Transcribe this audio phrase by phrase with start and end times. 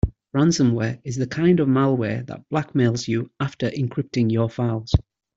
[0.35, 4.95] Ransomware is the kind of malware that blackmails you after encrypting your files.